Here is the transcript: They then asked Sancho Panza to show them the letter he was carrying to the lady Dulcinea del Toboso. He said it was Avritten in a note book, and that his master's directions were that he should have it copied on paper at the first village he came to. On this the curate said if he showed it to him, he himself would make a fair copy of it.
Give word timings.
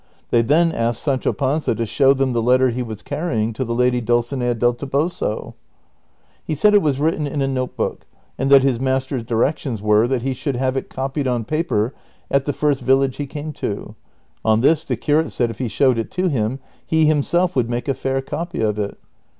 They 0.31 0.41
then 0.41 0.71
asked 0.71 1.03
Sancho 1.03 1.31
Panza 1.31 1.75
to 1.75 1.85
show 1.85 2.11
them 2.15 2.33
the 2.33 2.41
letter 2.41 2.71
he 2.71 2.81
was 2.81 3.03
carrying 3.03 3.53
to 3.53 3.63
the 3.63 3.75
lady 3.75 4.01
Dulcinea 4.01 4.55
del 4.55 4.73
Toboso. 4.73 5.53
He 6.43 6.55
said 6.55 6.73
it 6.73 6.81
was 6.81 6.97
Avritten 6.97 7.27
in 7.29 7.39
a 7.43 7.47
note 7.47 7.75
book, 7.75 8.07
and 8.35 8.49
that 8.49 8.63
his 8.63 8.79
master's 8.79 9.23
directions 9.23 9.79
were 9.79 10.07
that 10.07 10.23
he 10.23 10.33
should 10.33 10.55
have 10.55 10.75
it 10.75 10.89
copied 10.89 11.27
on 11.27 11.45
paper 11.45 11.93
at 12.31 12.45
the 12.45 12.51
first 12.53 12.81
village 12.81 13.17
he 13.17 13.27
came 13.27 13.53
to. 13.53 13.93
On 14.43 14.61
this 14.61 14.83
the 14.85 14.95
curate 14.97 15.31
said 15.31 15.51
if 15.51 15.59
he 15.59 15.67
showed 15.67 15.99
it 15.99 16.09
to 16.13 16.29
him, 16.29 16.57
he 16.83 17.05
himself 17.05 17.55
would 17.55 17.69
make 17.69 17.87
a 17.87 17.93
fair 17.93 18.21
copy 18.23 18.59
of 18.59 18.79
it. 18.79 18.97